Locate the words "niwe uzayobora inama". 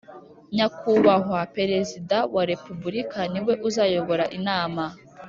3.31-4.83